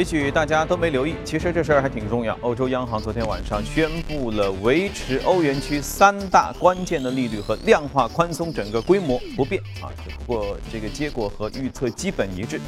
[0.00, 2.34] 也许大家都没留意，其实这事儿还挺重要。
[2.40, 12.58] 欧洲央行昨天晚上宣布了维持欧元区三大关键的利率和量化宽松整个规模不变啊，只不过这个结果和预测基本一致。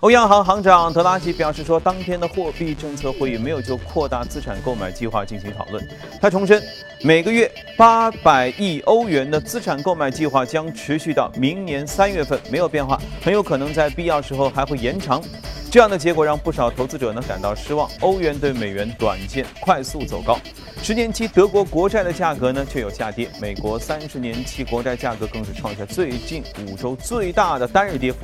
[0.00, 5.88] 欧央行行长德拉吉表示说，当天的货币政策会议没有就扩大资产购买计划进行讨论。
[6.18, 6.62] 他重申，
[7.02, 15.22] 每个月八百亿欧元的资产购买计划将持续到明年三月份，没有变化，很有可能在必要时候还会延长。
[15.70, 20.38] 这样的结果让不少投资者呢感到失望，欧元对美元短线快速走高，
[20.82, 28.20] 十年期德国国债的价格呢却有下跌，美国三十年期国债价格更是创下最近五周最大的单日跌幅。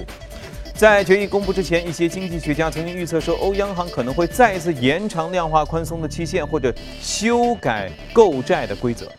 [0.75, 9.11] 在决议公布之前，一些经济学家曾经预测说，欧央行可能会再一次延长量化宽松的期限，或者修改购债的规则。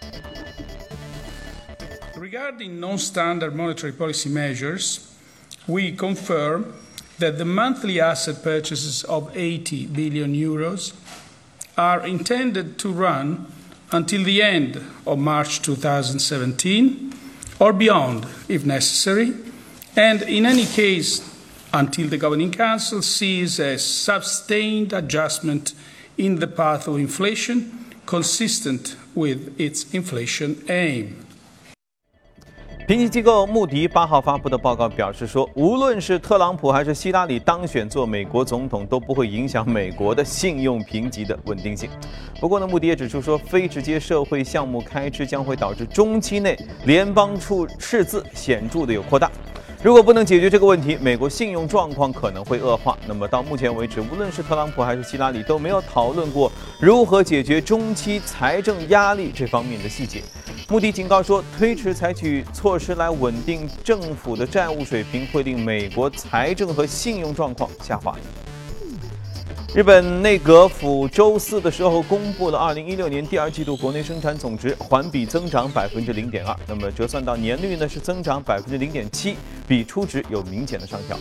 [2.17, 4.99] Regarding non-standard monetary policy measures,
[5.67, 6.65] we confirm
[7.19, 10.93] that the monthly asset purchases of 80 billion euros
[11.77, 13.47] are intended to run
[13.91, 17.13] until the end of March 2017
[17.59, 19.35] or beyond if necessary,
[19.95, 21.21] and in any case
[21.72, 25.74] until the Governing Council sees a sustained adjustment
[26.18, 31.08] in the path of inflation consistent with its inflation aim.
[32.88, 41.90] 评级机构穆迪八号发布的报告表示说，无论是特朗普还是希拉里当选做美国总统，都不会影响美国的信用评级的稳定性。
[42.40, 49.30] 不过呢，穆迪也指出说，非直接社会项目开支将会导致中期内联邦处赤字显著的有扩大。
[49.84, 52.98] 如果不能解决这个问题，美国信用状况可能会恶化。
[53.08, 60.24] 那么到目前为止，无论是特朗普还是希拉里都没有讨论过如何解决中期财政压力这方面的细节。
[60.68, 68.16] 穆迪警告说，推迟采取措施来稳定政府的债务水平，会令美国财政和信用状况下滑。
[69.76, 79.36] 日本内阁府周四的时候公布了2016年第二季度国内生产总值环比增长百分之零点二，那么折算到年率呢是增长百分之零点七，
[79.68, 81.20] 比初值有明显的上调。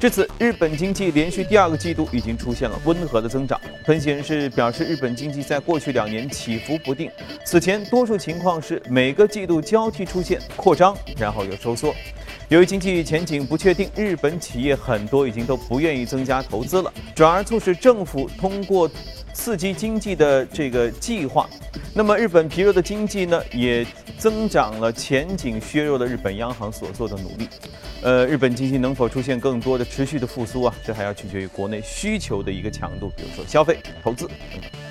[0.00, 3.58] 至此，日本经济连续第二个季度已经出现了温和的增长。
[3.86, 7.08] 分析人士表示，日本经济在过去两年起伏不定，
[7.46, 11.94] 此前多数情况是每个季度交替出现扩张，然后又收缩。
[12.54, 18.88] 由于经济前景不确定，日本企业很多已经都不愿意增加投资了，转而促使政府通过
[19.32, 21.50] 刺激经济的这个计划。
[21.92, 23.84] 那么，日本疲弱的经济呢，也
[24.18, 27.48] 增长了前景削弱的日本央行所做的努力。
[28.02, 30.72] 呃，日本经济能否出现更多的持续的复苏啊？
[30.86, 34.83] 这还要取决于国内需求的一个强度，比如说消费、投资等等。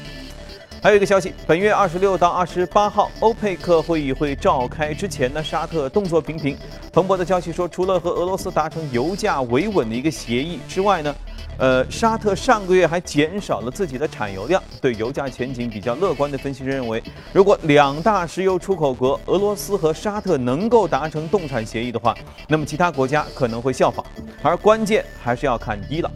[0.83, 6.57] 还有一个消息，本月二十六到二十八号，欧佩克会议会召开之前呢，沙特动作频频。
[6.91, 11.16] 彭博的消息说，除了和俄罗斯达成油价维稳的一个协议之外呢，
[11.57, 14.61] 呃，沙特上个月还减少了自己的产油量。
[14.81, 17.01] 对油价前景比较乐观的分析人认为，
[17.31, 22.13] 如果两大石油出口国俄罗斯和沙特能够达成冻产协议的话，
[22.50, 24.05] 那么其他国家可能会效仿。
[24.41, 26.11] 而关键还是要看伊朗。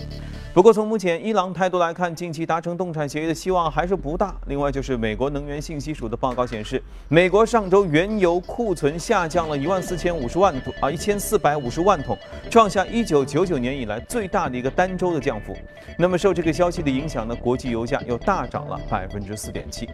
[0.57, 4.35] 不过，从目前伊朗态度来看，近期达成冻产协议的希望还是不大。
[4.47, 12.17] 另外，就是美国能源信息署的报告显示，美国上周原油库存下降了一万四千五十万桶啊，一千四百五十万桶，
[12.49, 15.55] 创下一九九九年以来最大的一个单周的降幅。
[15.95, 19.87] 那么，受这个消息的影响呢，国际油价又大涨了百分之四点七。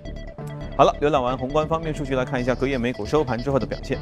[0.78, 4.00] 好了，浏览完宏观方面数据，来看一下隔夜美股收盘之后的表现。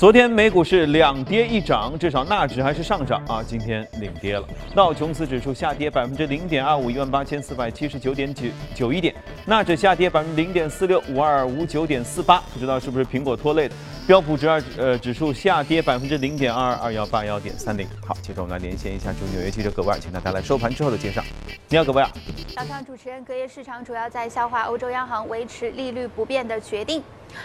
[0.00, 3.44] 昨天美股是两跌一涨，至少纳指还是上涨啊。
[3.46, 9.14] 今天领跌了，道琼斯指数下跌百分之零点二五，一万八千四百七十九点九九一点；
[9.46, 12.42] 纳指下跌百分之零点四六，五二五九点四八。
[12.52, 13.74] 不知道是不是苹果拖累的？
[14.06, 17.86] 标普指二呃指数下跌百分之零点二二幺八幺点三零。
[18.06, 21.22] 好，接着我们来连线一下驻纽约记者葛威尔，请他带来收盘之后的介绍。
[21.68, 22.08] 你好，葛威尔。
[22.56, 27.02] 早上，主持人，隔夜市场主要在消化欧洲央行维持利率不变的决定。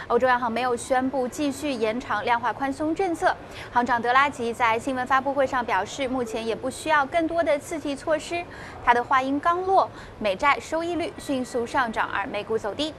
[0.07, 3.35] 欧洲央行没有宣布继续延长量化宽松政策。
[3.71, 8.43] 行长德拉吉在新闻发布会上表示，目前也不需要更多的刺激措施。
[8.83, 9.87] 他的话音刚落，
[10.17, 12.91] 美债收益率迅速上上涨，而美股走低。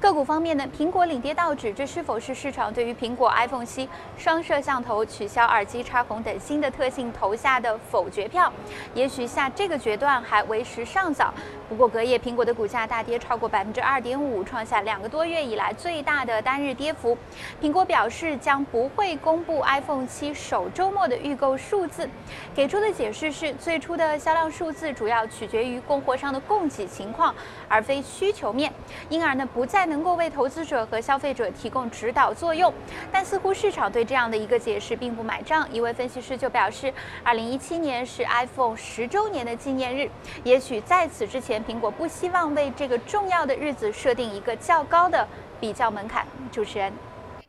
[0.00, 8.52] 个股方面呢，苹果领跌道指，这是否是市场对于苹果 iPhone 七双摄像头、取消耳机插孔等新的特性投下的否决票？
[8.94, 11.34] 也许下这个决断还为时尚早。
[11.68, 17.16] 不过隔夜苹果的股价大跌超过百分之二点五，创下两个多月以来最大的单日跌幅。
[17.60, 22.08] 苹果表示将不会公布 iPhone 七首周末的预购数字，
[22.54, 27.34] 给出的解释是最初的销量数字主要取决于供货商的供给情况，
[27.68, 28.72] 而非需求面，
[29.08, 29.66] 因而呢不。
[29.72, 32.70] 在能够为投资者和消费者提供指导作用。
[33.10, 35.66] 但似乎市场对这样的一个解释并不买账。
[35.72, 36.92] 一位分析师就表示，
[37.24, 40.10] 二零一七年是 iPhone 十周年的纪念日，
[40.44, 45.26] 也许在此之前，苹果不希望为这个重要的日子设定一个较高的
[45.58, 46.26] 比较门槛。
[46.50, 46.92] 主持人，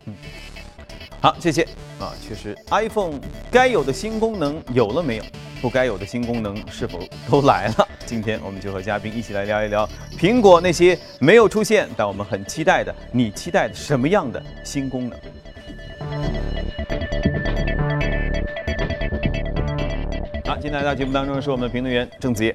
[0.06, 0.16] 嗯，
[1.22, 1.64] 好，谢谢
[2.00, 2.14] 啊。
[2.26, 3.20] 确实，iPhone
[3.52, 5.24] 该有的新功能有了没有？
[5.64, 7.00] 不该有的新功能是否
[7.32, 7.88] 都来了？
[8.06, 9.90] 今天我们就和嘉宾一起来聊一聊
[10.20, 15.18] 苹果那些没有出现但我们很期待的，你期待的什么样的新功能？
[20.46, 22.54] 好，今天来到节目当中的是我们的评论员郑子叶。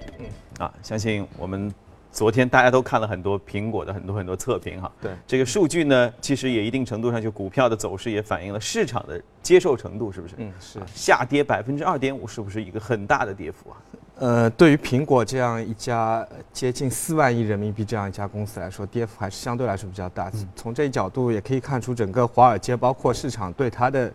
[0.58, 1.72] 啊，相信我们。
[2.18, 10.34] 昨天大家都看了很多苹果的很多很多测评哈，对这个数据呢，其实也一定程度上就股票的走势也反映了市场的接受程度，是不是？
[10.38, 13.76] 嗯，是下跌百分之二点五，是不是一个很大的跌幅啊？
[14.16, 20.28] 呃，对于苹果这样一家接近四万亿人民币这样一家公司来说，跌幅还是相对来说比较大。
[20.56, 24.12] 从这一角度也可以看出，整个华尔街包括市场对它的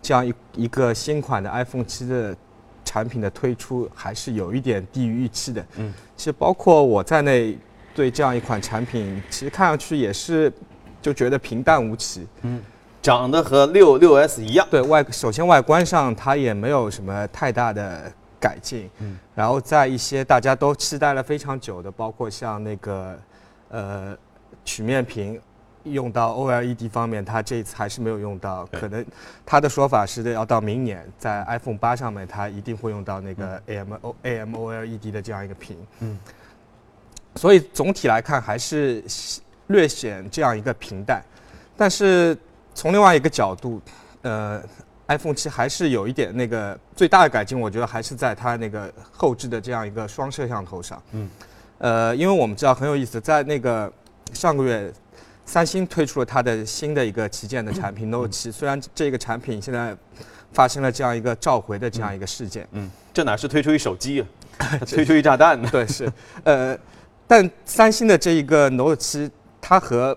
[0.00, 2.36] 这样一一个新款的 iPhone 七的。
[2.84, 5.64] 产品的推出还是有一点低于预期的。
[5.76, 7.56] 嗯，其实包括我在内，
[7.94, 10.52] 对这样一款产品，其实看上去也是
[11.00, 12.26] 就觉得平淡无奇。
[12.42, 12.62] 嗯，
[13.02, 14.66] 长得和六六 S 一样。
[14.70, 18.88] 对外，首先外观上它也没有什么太大的改进。
[18.98, 23.18] 嗯，然后在一些大家都期待了非常久的，包括像那个
[23.68, 24.16] 呃
[24.64, 25.40] 曲面屏。
[25.84, 28.66] 用到 OLED 方面，它这一次还是没有用到。
[28.66, 29.04] 可能
[29.46, 35.76] 他的说法是要到明年，在 iPhone 八上面，它一定会用到那个 AMO AMOLED 的这样一个屏。
[36.00, 36.18] 嗯。
[37.36, 39.02] 所以总体来看，还是
[39.68, 41.22] 略显这样一个平淡。
[41.76, 42.36] 但是
[42.74, 43.80] 从另外一个角度，
[44.20, 44.62] 呃
[45.06, 51.02] ，iPhone 七还是有一点那个最大的改进，我觉得还是在它那个后置的这样一个双摄像头上。
[51.12, 51.30] 嗯。
[51.78, 53.90] 呃，因为我们知道很有意思，在那个
[54.34, 54.92] 上个月。
[55.50, 59.96] 三星推出了它的新的一个旗舰的产品 Note 7，虽然这个产品现在
[60.52, 64.24] 发生了这样一个召回的这样一个事件，嗯，这哪是推出一手机
[64.58, 65.68] 啊， 推出一炸弹呢？
[65.72, 66.08] 对，是，
[66.44, 66.78] 呃，
[67.26, 69.28] 但三星的这一个 Note 7，
[69.60, 70.16] 它和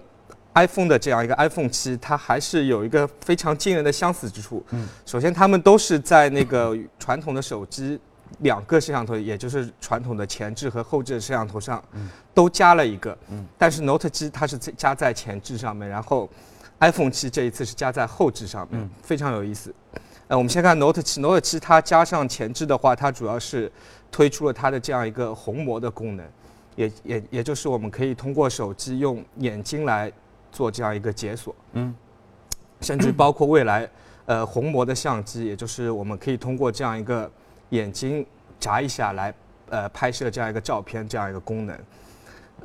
[0.53, 4.63] iPhone 的这样一个 iPhone 七它还是有一个非常惊人的相似之处。
[4.69, 7.99] 嗯，首先它们都是在那个传统的手机。
[8.43, 11.83] 两个摄像头，也就是传统的前置和后置的摄像头上，
[12.33, 13.17] 都加了一个。
[13.29, 16.29] 嗯，但是 Note 7它是加在前置上面，然后
[16.79, 19.73] iPhone 7这一次是加在后置上面，非常有意思。
[20.27, 23.71] 呃，我们先看 Note 7，Note 7它加上前置的话，它主要是
[24.11, 26.25] 推出了它的这样一个虹膜的功能，
[26.75, 30.11] 也也也就是我们可以通过手机用眼睛来
[30.51, 31.55] 做这样一个解锁。
[31.73, 31.93] 嗯，
[32.81, 33.89] 甚至包括未来，
[34.25, 37.31] 呃，虹膜的相机，也就是我们可以通过这样一个。
[37.73, 38.25] 眼睛
[38.59, 39.33] 眨一下来，
[39.69, 41.77] 呃，拍摄这样一个照片，这样一个功能。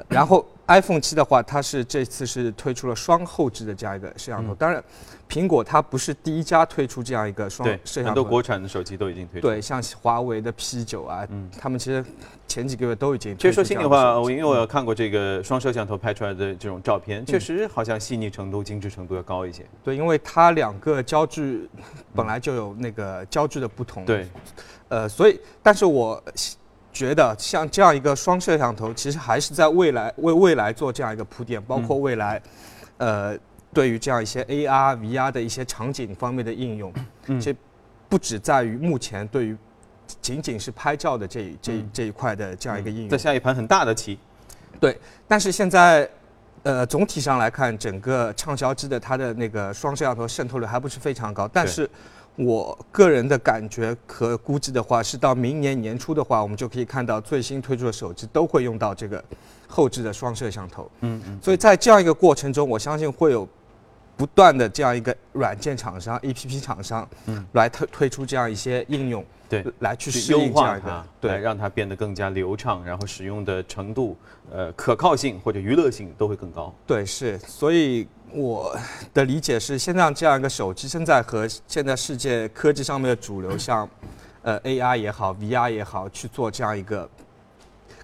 [0.06, 4.54] 然后 iPhone 七的话，它是这次是推出了双后置的这样一个摄像头。
[4.54, 4.82] 当然，
[5.28, 9.46] 苹果它不是第一家推出这样一个双摄像头，很多国产的手机都已经推出。
[9.46, 12.04] 对，像华为的 P 九啊，嗯，他们其实
[12.46, 13.36] 前几个月都已经。
[13.38, 19.64] 其实说心里话，我因为我有看过这个双摄像头拍出来的这种照片，确实好像细腻程度、精致程度要高一些。
[19.82, 21.66] 对，因为它两个焦距
[22.14, 24.04] 本来就有那个焦距的不同。
[24.04, 24.26] 对。
[24.90, 26.22] 呃，所以，但是我
[26.98, 32.42] 觉得像这样一个双摄像头，其实还是在未来为未来做这样一个铺垫，包括未来，
[32.96, 33.38] 呃，
[33.72, 36.92] 对于这样一些 AR、VR 的一些场景方面的应用，
[37.40, 37.54] 这
[38.08, 39.56] 不只在于目前对于
[40.20, 44.18] 仅仅是拍照的这这这一块的这样一个应用，在下一盘很大的棋。
[44.80, 46.10] 对，但是现在，
[46.64, 51.88] 呃，总体上来看，整个畅销机的它的那个双摄像头渗透率还不是非常高，但是。
[52.38, 59.22] 我个人的感觉和估计的话，是到明年年初的话，我们就可以看到最新推出的手机都会用到这个
[59.66, 60.88] 后置的双摄像头。
[61.00, 61.38] 嗯嗯。
[61.42, 63.46] 所以在这样一个过程中，我相信会有
[64.18, 74.16] 不断的这样一个软件厂商、APP 厂商，嗯，来推推出这样一些应用，对，来去优化它，对，让它变得更加流畅，然后使用的程度、
[74.50, 76.74] 呃，可靠性或者娱乐性都会更高。
[76.86, 78.06] 对，是，所以。
[78.30, 78.78] 我
[79.14, 83.88] 的理解是，现在这样一个手机正在和现在世界科技上面的主流，像
[84.42, 87.08] 呃 AR 也好，VR 也好，去做这样一个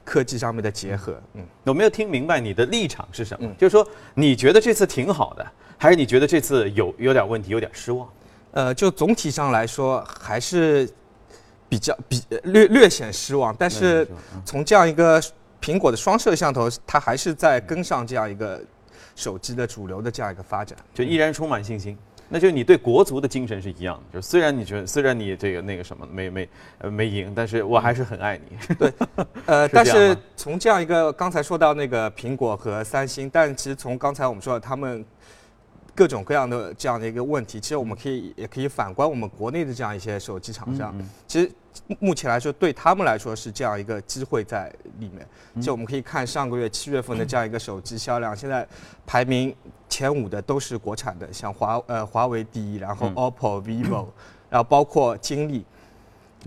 [0.03, 1.21] 科技上面的结合。
[1.35, 3.53] 嗯，有没有听明白你的立场是什么？
[3.59, 8.09] 就是说，你觉得这次挺好的，还是你觉得这次有有点问题，有点失望？
[8.53, 10.89] 呃，就总体上来说，还是
[11.69, 13.55] 比较比略略显失望。
[13.59, 14.07] 但是
[14.45, 15.23] 从这样一个
[15.61, 18.61] 苹果的双摄像头，它还是在跟上这样一个。
[19.17, 21.97] 手机的主流的这样一个发展，就依然充满信心。
[22.29, 28.59] 那就你对国足的精神是一样的，就虽然你觉得虽然你这个那个什么没没呃没赢，但是我还是很爱你。
[28.75, 28.93] 对，
[29.47, 35.05] 呃，是但是从这样一个刚才说到那个苹果和三星，但其实从刚才我们说的他们
[35.95, 40.95] 各种各样的这样的一个问题，其实我们可以也可以反观我们国内的这样一些手机厂商，
[41.27, 41.51] 其实
[41.99, 45.27] 目前来说对他们来说是这样一个机会在里面。
[45.63, 48.67] 就我们可以看上个月七月份的这样一个手机销量，现在
[49.07, 49.55] 排名
[49.89, 54.07] 前五的都是国产的，像华呃华为第一，然后 OPPO、 vivo，
[54.51, 55.65] 然后包括金立。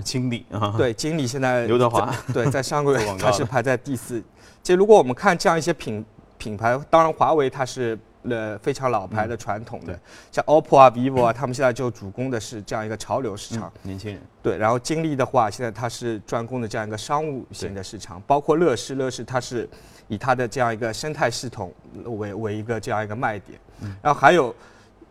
[0.03, 4.21] 经历啊，对，经理现在刘德华对，在上个月 它是排在第四。
[4.61, 6.05] 其实如果我们看这样一些品
[6.37, 7.97] 品牌，当然华为它是
[8.29, 9.99] 呃非常老牌的传统的，对
[10.31, 13.71] 像 OPPO 啊、vivo 啊，他们现在就主攻的是这样一个潮流市场。
[13.83, 19.67] 年轻人，对，然后金立的话，现在它是专攻的这样一个商务型的市场，包括乐视，乐视它是
[20.07, 21.73] 以它的这样一个生态系统
[22.05, 23.59] 为为一个这样一个卖点，
[24.01, 24.53] 然后还有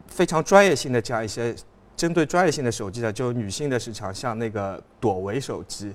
[0.06, 1.54] 非常专业性的这样一些
[1.96, 5.92] 针对专业性的手机的，就是女性的市场，像那个朵唯手机，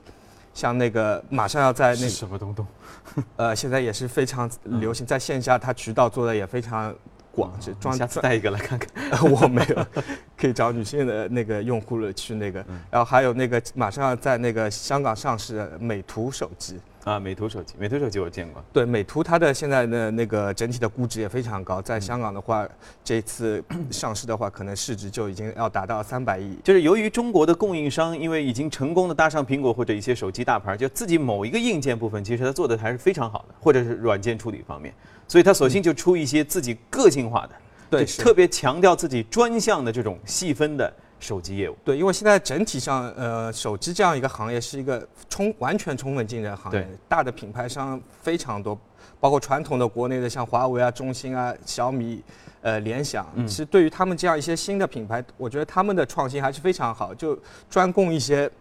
[0.54, 2.66] 像那个马上要在那个什么东东？
[3.38, 6.94] 呃，现在也是非常流行，在线下它渠道做的也非常
[7.32, 8.90] 广，是装下次带一个来看看。
[9.32, 9.86] 我没有，
[10.38, 18.64] 可以找女性的那个用户了去那个，嗯然后还有那个马上要在那个香港上市的美图手机，啊，美图手机，美图手机我见过。
[18.72, 22.68] 对，美图它的现在的那个整体的估值也非常高，在香港的话，
[23.04, 26.56] 这次 上市的话，可能市值就已经要达到三百亿。
[26.64, 34.94] 就是由于中国的供应商，因为已经成功的搭上苹果或者一些手机大牌，就自己某一个硬件部分，其实它做的还是非常好的，或者是软件处理方面，
[35.28, 37.52] 所以它索性就出一些自己个性化的，
[37.90, 41.78] 对特别强调自己专项的这种细分的手机业务。
[41.86, 48.78] 对，因为现在整体上，呃，手机这样一个行业是一个充完全充分竞争行业，大的品牌商非常多，
[49.20, 52.22] 包括传统的国内的像华为啊、中兴啊、小米、
[52.62, 58.52] 呃联想，其实对于他们这样一些新的品牌，我觉得他们的创新还是非常好，就专供一些。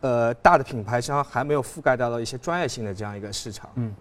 [0.00, 3.94] 呃，大的品牌商还没有覆盖到的一些专业性的这样一个市场，嗯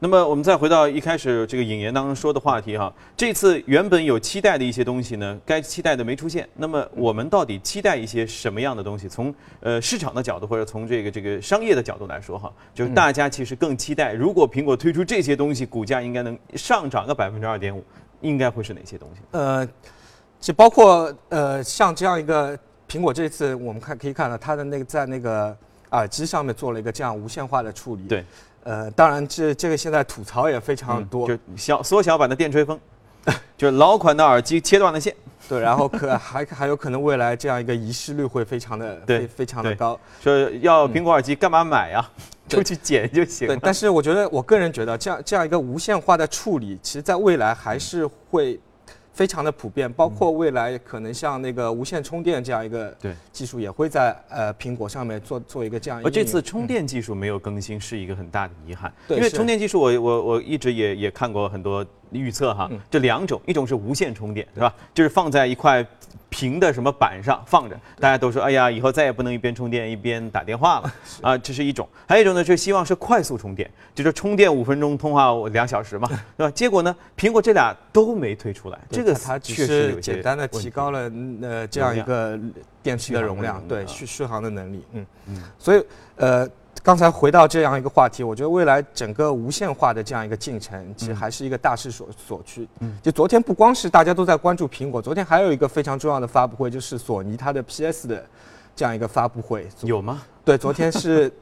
[0.00, 6.48] 那么我们再回到一开始这个引言当中说的话题哈，这次原本有期待的一些东西呢，该期待的没出现。
[6.56, 9.08] 那么我们到底期待一些什么样的东西？
[9.08, 17.84] 从呃市场的角度或者从这个这个商业的角度来说哈，就是大家其实更期待，如果苹果推出这些东西，股价应该能上涨个百分之二点五，
[18.20, 19.20] 应该会是哪些东西？
[19.30, 19.66] 呃，
[20.40, 22.58] 就包括呃像这样一个
[22.88, 25.56] 苹果这次我们看可以看到它的那个在那个
[25.90, 28.02] 耳机上面做了一个这样无线化的处理。
[28.04, 28.24] 对，
[28.62, 31.26] 呃，当然这这个现在吐槽也非常多。
[31.26, 32.78] 就小缩小版的电吹风，
[33.56, 35.14] 就是老款的耳机切断了线。
[35.48, 39.98] 对，然后可 还还有可能未来这样一个遗失率会非常的对非非常的对高。
[40.22, 42.08] 说要苹果耳机干嘛买 呀？
[42.46, 43.60] 对就去捡就行对了，。
[43.62, 48.60] 但是我觉得我个人觉得这样这样一个无线化的处理，其实在未来还是会
[49.14, 53.14] 非常的普遍，包括未来可能像那个无线充电这样一个对。
[53.32, 56.24] 技术也会在呃苹果上面做做一个这样一个而这。
[56.24, 62.80] 次充电技术没有更新是一个很大的遗憾，因为充电技术我我我一直也也看过很多预测哈，嗯。
[62.90, 64.74] 这两种，一种是无线充电是吧？
[64.94, 65.86] 就是放在一块
[66.34, 70.92] 平的什么板上放着，大家都说哎呀，以后再也不能一边充电一边打电话了。
[71.22, 76.50] 啊，这是一种；还有一种呢，就希望是快速充电，就是充电五分钟，通话两小时嘛，对吧？
[76.50, 81.08] 结果呢，苹果这俩都没推出来，这个它确实简单的提高了。
[81.08, 81.12] 了
[81.42, 82.36] 呃这样一个
[82.82, 85.06] 电池的容量，对续续续航的能力，嗯。
[85.56, 85.84] 所以
[86.16, 86.48] 呃
[86.84, 92.68] 刚才回到这样一个话题，我觉得未来整个无线化的这样一个进程，其实还是一个大势所所趋。
[92.80, 98.22] 嗯，就昨天不光是大家都在关注苹果，昨天还有一个非常重要的发布会，就是索尼它的 PS 的
[98.76, 99.66] 这样一个发布会。
[99.80, 100.22] 有吗？
[100.44, 101.32] 对，昨天是，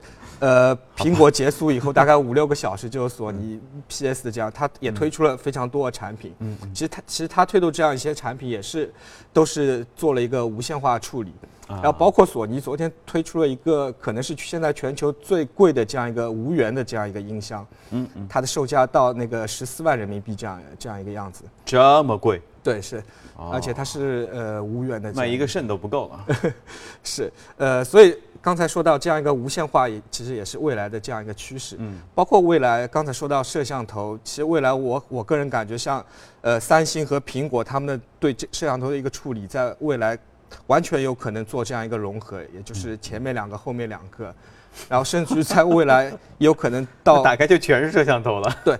[0.42, 6.34] 呃，苹果结束以后大概五六个小时，就有索尼 PS 的这样，它也推出了非常多的产品。
[6.40, 8.92] 嗯，其实它其实它推出这样一些产品也是，
[9.32, 11.32] 都是做了一个无线化处理。
[11.68, 21.44] 然后包括索尼昨天推出了一个可能是现在全球最贵的这样一个无源的这样一个音箱，嗯嗯，它的售价到那个十四万人民币这样这样一个样子。
[21.64, 23.02] 这么贵，对，是，
[23.36, 26.52] 而且它是呃无源的卖一个肾都不够了。
[27.04, 31.76] 是，呃，所以刚才说到这样一个无线化，也其实也是未来的这样一个趋势。
[31.78, 36.04] 嗯，包括未来刚才说到摄像头，其实未来我我个人感觉像，
[36.40, 40.18] 呃，三星和苹果他们的对这摄像头的一个处理，在未来
[40.66, 44.34] 完全有可能做这样一个融合，也就是前面两个，后面两个，
[44.88, 48.52] 然后甚至在未来有可能到打开就全是摄像头了。
[48.64, 48.76] 对，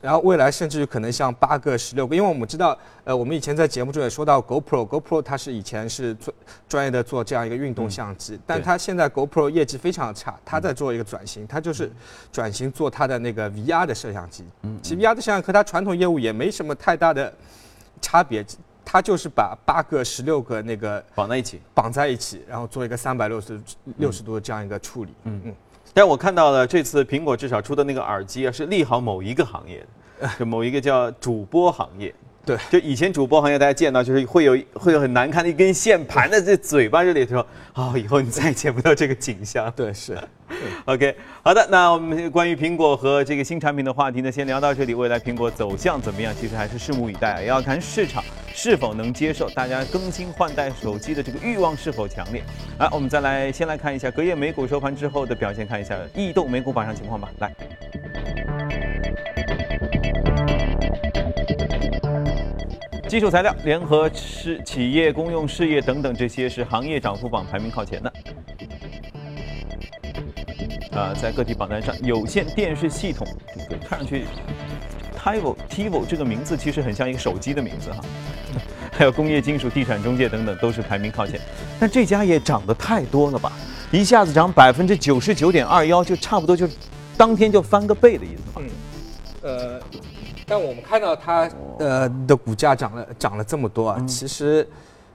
[0.00, 6.32] 然后未来甚至可能像八个、十六个，因为我们知道，呃，我们以前在节目中也说到 GoPro，GoPro 它是以前是做
[6.68, 11.90] 专业的做这样一个运动相机，但它现在 GoPro 业绩非常差，它在做一个转型，它就是
[12.32, 14.44] 转型做它的那个 VR 的摄像机。
[14.62, 17.32] 嗯，其实 VR 的摄像和它传统业务也没什么太大的
[18.00, 18.44] 差别。
[18.88, 21.60] 它就是把八个、十六个那个绑在一起。
[21.74, 23.60] 绑在一起，然后做一个三百六十
[23.96, 25.12] 六十度的这样一个处理。
[25.24, 25.54] 嗯嗯。
[25.96, 29.82] 但我看到了这次苹果至少出的那个耳机啊，是利好某一个行业，
[30.38, 32.14] 就某一个叫主播行业。
[32.46, 39.68] 对，就以前主播行业大家见到就是会有会有很难看的一根线盘在这嘴巴这里，说哦，以后你再也见不到这个景象。
[39.74, 40.16] 对，是。
[40.86, 41.12] OK，
[41.42, 44.94] 好的，那我们关于苹果和这个新产品的话题呢，先聊到这里。
[44.94, 48.22] 未来苹果走向怎么样，其实还是拭目以待，也要看市场
[48.54, 52.44] 是否能接受，大家更新换代手机的这个欲望是否强烈。
[52.78, 57.28] 来，我们再来先来看一下隔夜美股收盘之后的表现，看一下异动美股榜上情况吧。
[57.40, 58.55] 来。
[63.08, 68.12] 基础材料、联合是企业公用事业等等，这些是行业涨幅榜排名靠前的。
[70.90, 73.24] 啊，在个体榜单上，有线电视系统，
[73.56, 74.24] 这个看上去
[75.16, 78.00] ，TiVo TiVo 这个名字其实很像一个手机的名字哈。
[78.90, 81.40] 还有工业金属、地产中介等等，都是排名靠前。
[81.78, 83.52] 但这家也涨得太多了吧？
[83.92, 86.68] 一下子涨百分之九十九点二幺，就差不多就
[87.16, 88.62] 当天就翻个倍的意思吧？
[88.62, 88.70] 嗯，
[89.42, 89.80] 呃。
[90.46, 94.66] 但我们看到它呃的股价涨了涨了这么多啊，其实，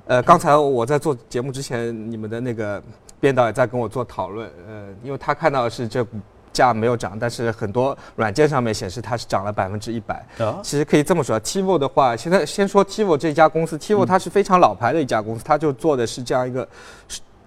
[0.06, 2.84] 呃，刚才我在做节目之前，你们的那个
[3.20, 6.18] 编导也在跟我做讨论，呃，因为他看到是这股
[6.52, 10.22] 价没有涨，但是很多软件上面显示它是涨了百分之一百。
[10.62, 16.68] 其实可以这么说，TiVo 的话，现在先说 TiVo 这家公司，TiVo 它是非常老牌的一家公司，它就做的是这样一个，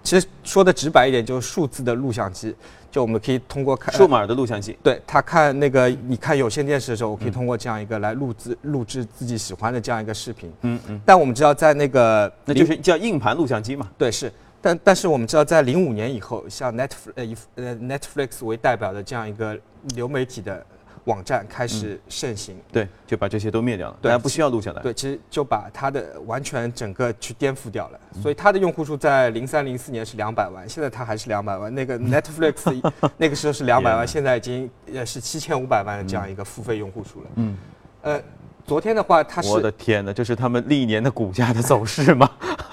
[0.05, 2.55] 其实说的直白一点，就是数字的录像机。
[2.91, 10.49] 就我们可以通过看数码的录像机，对他看那个你看有线电视的时候，我可以通过这样一个来录制录制自己喜欢的这样一个视频。
[10.61, 11.01] 嗯嗯。
[11.05, 13.89] 但我们知道在那个那就是叫硬盘录像机嘛。
[13.97, 14.31] 对，是。
[14.61, 19.59] 但但是我们知道在零五年以后，像 Netflix 呃以呃 Netflix 为代表的这样一个
[19.95, 20.65] 流媒体的。
[21.05, 24.81] 网站开始盛行，对，就把这些都灭掉了，大家不需要录下来。
[24.81, 27.99] 对，其实就把它的完全整个去颠覆掉了。
[28.21, 31.73] 所以它的用户数在零三零四年是两百万，现在它还是两百万。
[31.73, 37.27] 那个 Netflix 那个时候是两百万，现在已经呃是七千五百万的这样一个付费用户数了。
[37.35, 37.57] 嗯，
[38.01, 38.21] 呃，
[38.65, 42.27] 昨天的话它是我的天哪，这是他们历年的股价的走势吗？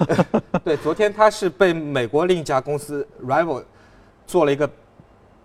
[0.65, 3.63] 对，昨天它是被美国另一家公司 Rival
[4.25, 4.67] 做了一个。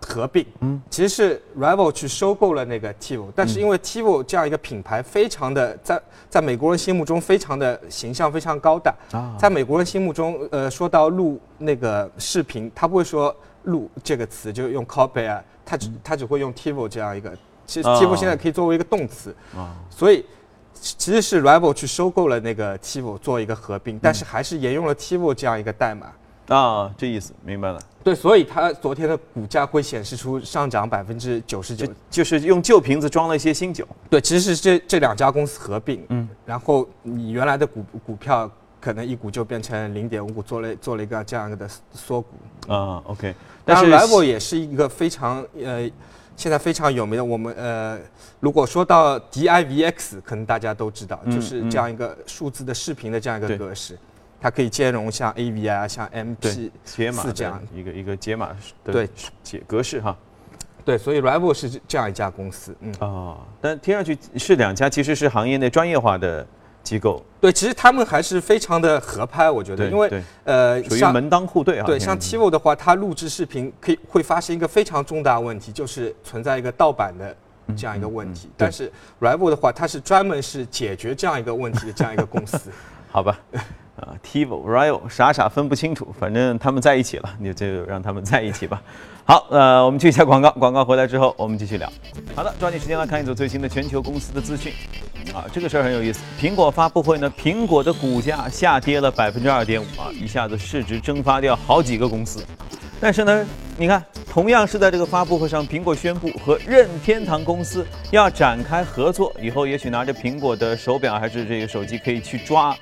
[0.01, 17.31] 合并，嗯，其实是 Rival 去收购了那个 TiVo，但是因为 TiVo 这样一个品牌非常的在在美国人心目中非常的形象非常高大啊，在美国人心目中，呃，说到录那个视频，他不会说录这个词，就用 copy 啊，他只他只会用 TiVo 这样一个，
[17.65, 20.25] 其实 TiVo 现在可以作为一个动词啊，所以
[20.73, 26.07] 其实是 Rival 去收购了那个 TiVo 做一个合并，但是还是沿用了 TiVo 这样一个代码。
[26.49, 27.79] 啊，这意思明白了。
[28.03, 33.87] 对，所以它昨天的股价会显示出上涨百分之九十九，就是用旧瓶子装了一些新酒。
[34.09, 38.49] 对，其实是这这两家公司合并，嗯，然后你原来的股股票
[38.81, 42.73] 可能一股就变成零点五股，做了做了一个这样的缩股。
[42.73, 43.35] 啊，OK。
[43.65, 45.87] 但是 Level 也是一个非常呃，
[46.35, 47.23] 现在非常有名的。
[47.23, 47.99] 我们呃，
[48.39, 53.95] 如果说到 DIVX，可能大家都知道，就是这样一个数字的视频的这样一个格式。
[54.41, 57.61] 它可以兼容像 AV 啊，像 MP 四这样。
[57.73, 58.49] 一个一个解码
[58.83, 59.09] 的对。
[59.43, 60.15] 解格式哈，
[60.85, 62.93] 对，所以 Rival 是这样一家公司，嗯。
[62.99, 66.45] 啊，但听上去是两家其实是行业内专业化的
[66.83, 77.35] 机构，对，其实他们还是非常的合拍，我觉得，因为呃，属于门当户对啊，对，像 TiVo 的话，它录制视频可以会发生一个非常重大问题，就是存在一个盗版的
[77.75, 82.71] 这样一个问题，但是 Rival 的话，它是专门是解决这样一个问题的这样一个公司，
[83.11, 83.39] 好吧。
[83.99, 88.81] 啊，TiVo、Rival，傻傻分不清楚，反正他们在一起了，你就让他们在一起吧。
[89.25, 91.91] 好，呃，我们去一下广告，广告回来之后我们继续聊。
[92.35, 94.73] 好的，抓紧时间来看一组最新的全球公司的资讯。
[95.33, 96.21] 啊，这个事儿很有意思。
[96.39, 102.43] 苹果发布会呢，苹果的股价下跌了百分之二点五啊，一下子市值蒸发掉好几个公司。
[103.01, 103.45] 但是呢，
[103.77, 112.75] 你看，同样是在这个发布会上，苹果宣布和任天堂公司要展开合作，以后也许拿着苹果的手表还是这个手机可以去抓。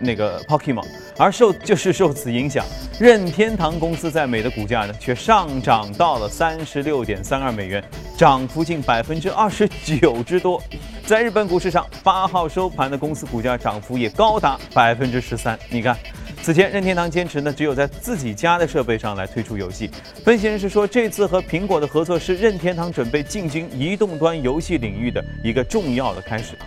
[0.00, 0.86] 那个 Pokemon，
[1.16, 2.64] 而受就是受此影响，
[2.98, 7.82] 任天堂公司在美的股价呢却上涨到了三十六点三二美元，
[8.16, 10.62] 涨幅近百分之二十九之多。
[11.06, 15.56] 在日本股市上，八号收盘的公司股价涨幅也高达百分之十三。
[15.70, 15.96] 你看，
[16.42, 19.88] 此前任天堂坚持呢只有在自己家的设备上来推出游戏。
[20.24, 26.58] 分析人士说，这次和苹果的合作是任天堂准备进军移动端游戏领域的一个重要的开始。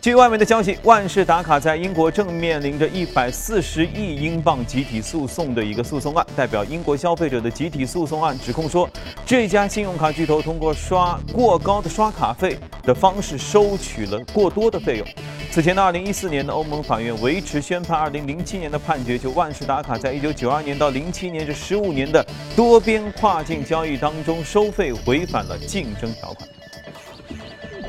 [0.00, 6.24] 据外媒的消息，万事达卡在英国正面临着一百四十亿英镑集体诉讼的一个诉讼案。
[6.36, 8.88] 代表英国消费者的集体诉讼案指控说，
[9.24, 15.06] 这家信用卡巨头通过刷过高的刷卡费的方式收取了过多的费用。
[15.50, 26.48] 此前的二零一四年的欧盟法院维持宣判二零零七年的判决，就万事达卡在一九九二年到零七年这十五年的多边跨境交易当中收费违反了竞争条款。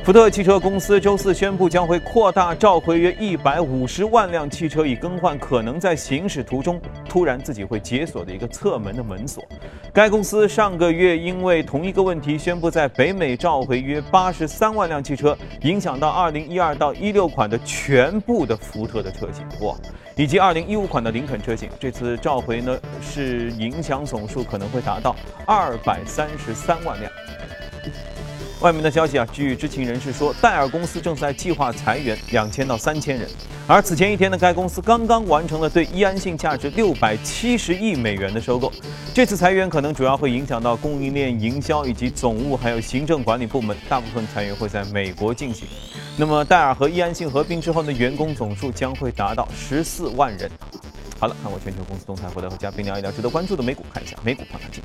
[0.08, 9.44] 福特汽车公司周四宣布，将会扩大召回约一百五十万辆汽车，以更换可能在行驶途中突然自己会解锁的一个侧门的门锁。
[9.92, 19.76] 该公司上个月因为同一个问题，宣布在北美召回约八十三万辆汽车，影响到二零一二到一六款的全部的福特的车型，哇，
[20.16, 21.70] 以及二零一五款的林肯车型。
[21.78, 25.14] 这次召回呢，是影响总数可能会达到
[25.46, 27.12] 二百三十三万辆。
[28.60, 33.30] 外面的消息啊，据知情人士说，戴尔公司正在计划裁员两千到三千人。
[33.68, 38.72] 而此前一天呢，该公司刚刚完成了对易安信价值六百七十亿美元的收购。
[39.14, 45.68] 这次裁员可能主要会影响到供应链、营销以及总务还有行政管理部门，大部分裁员会在美国进行。
[46.18, 50.50] 那么戴尔和易安信合并之后呢，员工总数将会达到十四万人。
[51.20, 54.82] 好了，看过全球公司动态，回来和嘉宾聊一聊值得关注的美股，看一下美股放大镜。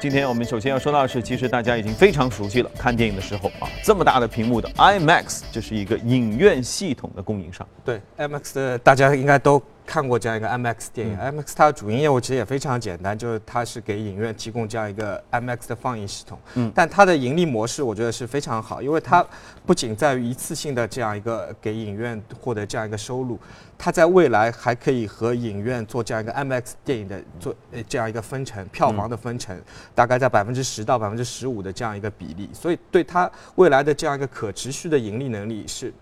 [0.00, 2.70] 今天我们首先要说到的是，其实大家已经非常熟悉了。
[2.78, 7.68] 看电影的时候啊，这么大的屏幕的 IMAX，这是一个影院系统的供应商。
[7.84, 11.18] 对，IMAX 的大家应该都看过这样一个 IMAX 电影。
[11.18, 16.38] IMAX 它的主营业务其实也非常简单，就是它是给影院提供这样一个 IMAX 的放映系统。
[16.54, 19.26] 嗯，但它的盈利模式我觉得是非常好，因为它
[19.66, 23.36] 不仅在于一次性的这样一个给影院获得这样一个收入。
[23.76, 29.60] 它在未来还可以和影院做这样一个 IMAX 电影的做呃这样一个分成，票房的分成，
[29.92, 35.92] 大概在百分之十到百分之十五的这样一个比例，所以对它未来的这样一个可持续的盈利能力是，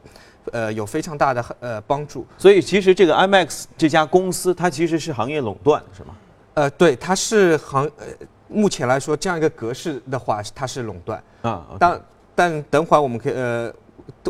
[0.52, 2.26] 呃有非常大的呃帮助。
[2.36, 6.14] 所以其实这个 IMAX 这家公司它其实是行业垄断，是吗？
[6.54, 8.06] 呃，对，它是行呃
[8.48, 11.66] 目前来说这样一个格式的话，它是垄断啊。
[11.78, 12.00] 但
[12.34, 13.72] 但等会儿我们可以呃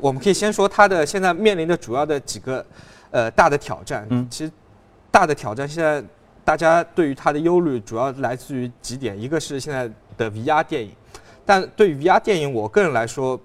[0.03, 2.65] 我们可以先说它的现在面临的主要的几个。
[3.11, 4.53] 呃，大的挑战，嗯，其实
[5.11, 6.05] 大的挑战，现在
[6.45, 10.91] 大家对于它的忧虑主要来自于几点，一个是现在的 VR 电影，
[11.47, 13.41] 但对于 VR 电影，我个人来说，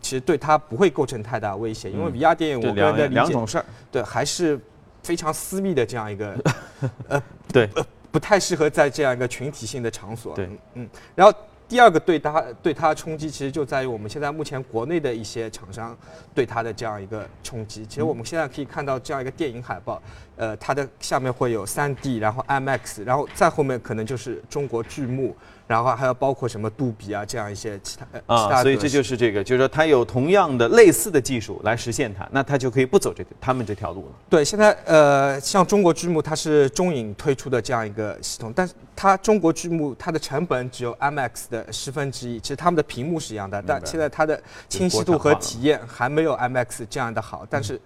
[0.00, 4.58] 其实对它不会构成太大威胁，因为 VR 电影我个人的理解，两种事儿，对，还是
[5.02, 6.36] 非常私密的这样一个，
[7.08, 7.22] 呃，
[7.52, 7.68] 对，
[8.10, 11.32] 不太适合在这样一个群体性的场所，对，嗯，然后。
[11.68, 15.94] 第二个对它对它冲击，其实就在于我们现在目前国内的一些厂商
[16.34, 17.84] 对它的这样一个冲击。
[17.84, 20.00] 其实我们现在可以看到这样一个电影海报，
[20.36, 25.36] 呃，它的下面会有 3D，然后 IMAX，然后再后面可能就是中国剧目。
[25.68, 34.12] 然后还有包括什么杜比啊这样一些其他啊，所以这就是这个，就是说它有同样的类似的技术来实现它，那它就可以不走这个他们这条路了。
[34.30, 47.78] 对，现在呃，像中国巨幕它是中影推出的这样一个系统，但是它中国巨幕它的成本只有 IMAX 的十分之一，其实他们的屏幕是一样的，但现在它的清晰度和体验还没有 IMAX 这样的好，但是，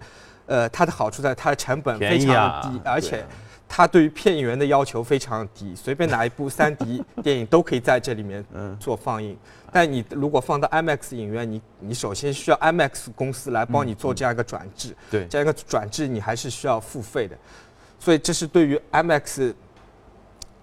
[0.45, 3.25] 呃，它的好处在它的成本非常低，而且。
[3.75, 8.45] 它对于片源的要求非常低，随便哪一部 三 D 电影都可以在这里面
[8.79, 9.35] 做放映。
[9.71, 17.35] 但你如果放到 IMAX 影院，你你首先需要 IMAX 公司来帮你做这样一个转制，对，这样一个转制你还是需要付费的。
[17.99, 19.51] 所以这是对于 IMAX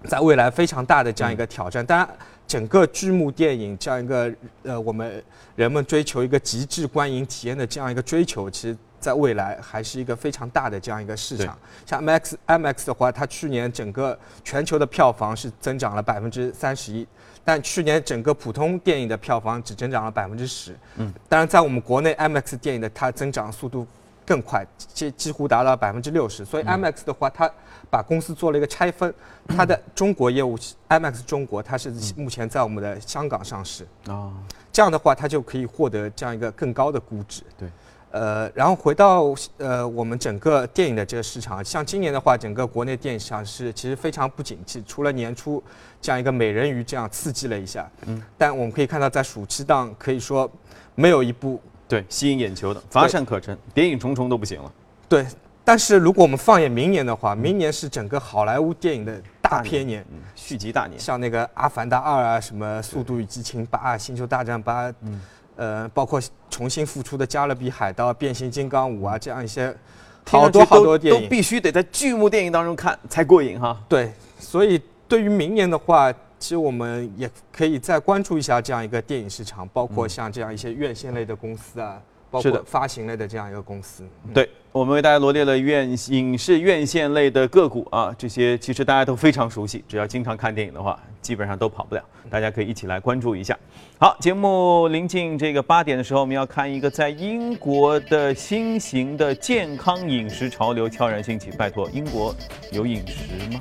[0.05, 1.85] 在未来非常大的这样一个挑战。
[1.85, 2.09] 当然，
[2.47, 5.21] 整个剧目电影这样一个呃，我们
[5.57, 8.79] 人们追求一个极致观影体验的这样一个追求，其实。
[9.01, 11.59] 在未来还是一个非常大的这样一个市场。
[11.87, 17.07] 像 IMAX IMAX 的话，它去年整个全球的票房是增长了百分之三十一，
[17.45, 20.77] 但去年整个普通电影的票房只增长了百分之十。
[20.97, 23.87] 嗯，当然在我们国内 IMAX 电影的它增长速度
[24.27, 26.45] 更快，几几乎达到百分之六十。
[26.45, 27.51] 所以 IMAX 的话，它
[27.89, 29.13] 把公司做了一个拆分，
[29.49, 30.57] 它的中国业务
[30.89, 33.87] IMAX 中国它是目前在我们的香港上市。
[34.07, 34.31] 啊，
[34.71, 37.43] 这样的话它就可以获得这样一个更高的估值。
[37.59, 37.69] 对。
[38.13, 45.63] 呃，然后回到呃我们整个电影的这个市场，像今年的话，整个国内电影市场是其实非常不景气，除了年初
[46.01, 50.51] 这样一个美人鱼这样刺激了一下，嗯，但我们可以看到在暑期档可以说
[50.97, 54.73] 没有一部对吸引眼球的乏善可陈，谍影重重都不行了。
[55.09, 55.25] 对，
[55.65, 65.21] 但是如果我们放眼明年的话，明年是整个好莱坞电影的大片年，续集大年，像那个《阿凡达二》啊，什么《速度与激情八》《星球大战八》，嗯。
[65.61, 66.19] 呃，包括
[66.49, 69.77] 重新复出的《加勒比海盗》《变形金刚五》啊，这样一些
[70.27, 73.79] 好多好多电影，都必须得在剧目电影当中看才过瘾哈。
[73.87, 84.05] 对，所以对于明年的话，其实我们也可以再关注一下这样一个电影市场，包括像这样一些院线类的公司啊，包是的括发行类的这样一个公司。
[84.27, 92.03] 嗯对，我们为大家罗列了院影视院线类的个股啊，这些其实大家都非常熟悉，只要经常看电影的话，基本上都跑不了。
[92.31, 93.59] 大家可以一起来关注一下。
[93.99, 101.51] 好，节目临近这个八点的时候，我们要看一个在英国的新型的健康饮食潮流悄然兴起。
[101.59, 102.35] 拜托，英国
[102.71, 103.61] 有饮食吗？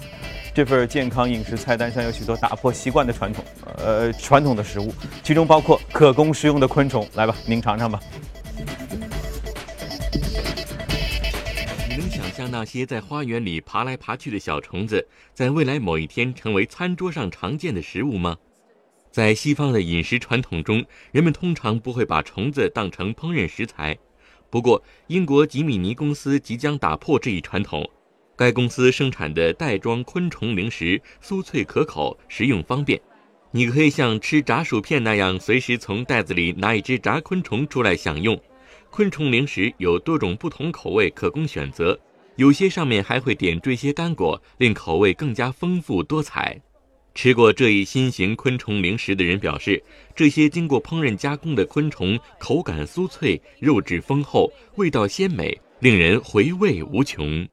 [0.53, 3.43] 这份健康饮食菜单上有许多打破习惯的传统，
[3.77, 7.07] 呃，传统的食物，其中包括可供食用的昆虫。
[7.15, 7.99] 来吧，您尝尝吧。
[11.87, 18.37] 你能想象那些在花园里爬来爬去的小虫子，在未来某一天成为餐桌上常见的食物吗？
[19.11, 23.97] 在西方的饮食传统中，人们通常不会把虫子当成烹饪食材。
[24.51, 27.89] 不过，英国吉米尼公司即将打破这一传统。
[28.35, 33.01] 该公司生产的袋装昆虫零食酥脆可口，食用方便。
[33.51, 38.39] 你可以像吃炸薯片那样，随时从袋子里拿一只炸昆虫出来享用。
[38.91, 41.97] 昆虫零食有多种不同口味可供选择，
[42.35, 46.59] 有些上面还会点缀些干果，令口味更加丰富多彩。
[47.13, 49.81] 吃过这一新型昆虫零食的人表示，
[50.15, 57.47] 这些经过烹饪加工的昆虫口感酥脆，肉质丰厚，味道鲜美，令人回味无穷。